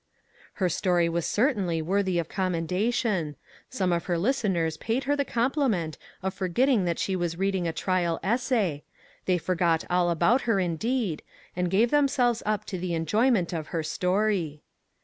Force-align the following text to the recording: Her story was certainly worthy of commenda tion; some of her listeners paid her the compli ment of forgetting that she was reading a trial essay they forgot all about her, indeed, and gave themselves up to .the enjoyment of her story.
Her 0.53 0.67
story 0.67 1.07
was 1.07 1.27
certainly 1.27 1.79
worthy 1.79 2.17
of 2.17 2.27
commenda 2.27 2.91
tion; 2.91 3.35
some 3.69 3.93
of 3.93 4.05
her 4.05 4.17
listeners 4.17 4.75
paid 4.77 5.03
her 5.03 5.15
the 5.15 5.23
compli 5.23 5.69
ment 5.69 5.99
of 6.23 6.33
forgetting 6.33 6.85
that 6.85 6.97
she 6.97 7.15
was 7.15 7.37
reading 7.37 7.67
a 7.67 7.71
trial 7.71 8.19
essay 8.23 8.83
they 9.25 9.37
forgot 9.37 9.85
all 9.91 10.09
about 10.09 10.41
her, 10.49 10.59
indeed, 10.59 11.21
and 11.55 11.69
gave 11.69 11.91
themselves 11.91 12.41
up 12.47 12.65
to 12.65 12.79
.the 12.79 12.95
enjoyment 12.95 13.53
of 13.53 13.67
her 13.67 13.83
story. 13.83 14.63